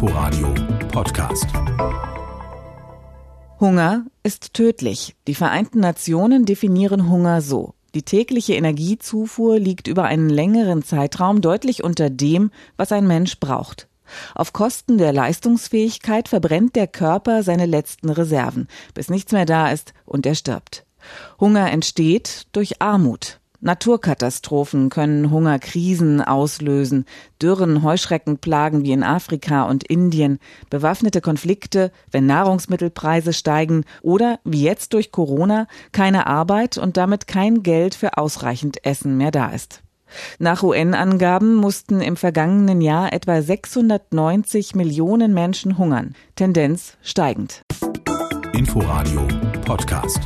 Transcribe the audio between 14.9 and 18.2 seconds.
der Leistungsfähigkeit verbrennt der Körper seine letzten